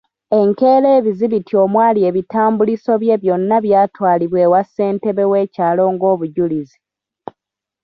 Enkeera 0.39 0.87
ebizibiti 0.99 1.53
omwali 1.63 1.99
ebitambuliiso 2.09 2.93
bye 3.01 3.15
byonna 3.21 3.57
byatwalibwa 3.65 4.39
ewa 4.45 4.61
ssentebe 4.67 5.23
w'ekyalo 5.31 5.83
ng'obujulizi. 5.93 6.77